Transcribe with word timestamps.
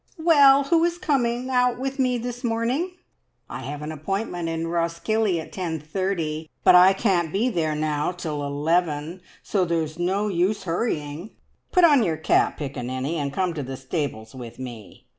Well, 0.17 0.63
who 0.63 0.83
is 0.83 0.97
coming 0.97 1.51
out 1.51 1.77
with 1.77 1.99
me 1.99 2.17
this 2.17 2.43
morning? 2.43 2.93
I 3.47 3.59
have 3.59 3.83
an 3.83 3.91
appointment 3.91 4.49
in 4.49 4.65
Roskillie 4.65 5.39
at 5.39 5.51
10:30, 5.53 6.49
but 6.63 6.73
I 6.73 6.91
can't 6.93 7.31
be 7.31 7.49
there 7.51 7.75
now 7.75 8.09
until 8.09 8.43
11, 8.43 9.21
so 9.43 9.63
there's 9.63 9.99
no 9.99 10.27
use 10.27 10.63
hurrying. 10.63 11.35
Put 11.71 11.83
on 11.83 12.01
your 12.01 12.17
cap, 12.17 12.57
piccaninny, 12.57 13.17
and 13.19 13.31
come 13.31 13.53
to 13.53 13.61
the 13.61 13.77
stables 13.77 14.33
with 14.33 14.57
me. 14.57 15.05